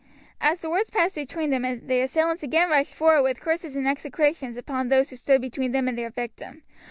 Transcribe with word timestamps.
As 0.41 0.61
the 0.61 0.69
words 0.71 0.89
passed 0.89 1.13
between 1.13 1.51
them 1.51 1.61
the 1.61 2.01
assailants 2.01 2.41
again 2.41 2.71
rushed 2.71 2.95
forward 2.95 3.21
with 3.21 3.39
curses 3.39 3.75
and 3.75 3.87
execrations 3.87 4.57
upon 4.57 4.87
those 4.87 5.11
who 5.11 5.15
stood 5.15 5.41
between 5.41 5.73
them 5.73 5.87
and 5.87 5.95
their 5.95 6.09
victim. 6.09 6.63